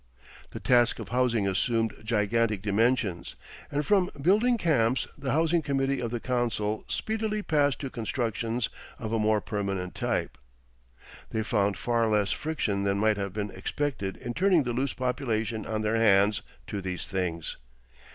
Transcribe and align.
The 0.49 0.59
task 0.59 0.97
of 0.97 1.09
housing 1.09 1.47
assumed 1.47 1.93
gigantic 2.03 2.63
dimensions, 2.63 3.35
and 3.69 3.85
from 3.85 4.09
building 4.19 4.57
camps 4.57 5.07
the 5.15 5.29
housing 5.33 5.61
committee 5.61 5.99
of 6.01 6.09
the 6.09 6.19
council 6.19 6.83
speedily 6.87 7.43
passed 7.43 7.77
to 7.81 7.89
constructions 7.91 8.67
of 8.97 9.13
a 9.13 9.19
more 9.19 9.41
permanent 9.41 9.93
type. 9.93 10.39
They 11.29 11.43
found 11.43 11.77
far 11.77 12.09
less 12.09 12.31
friction 12.31 12.81
than 12.81 12.97
might 12.97 13.17
have 13.17 13.31
been 13.31 13.51
expected 13.51 14.17
in 14.17 14.33
turning 14.33 14.63
the 14.63 14.73
loose 14.73 14.93
population 14.93 15.67
on 15.67 15.83
their 15.83 15.97
hands 15.97 16.41
to 16.65 16.81
these 16.81 17.05
things. 17.05 17.57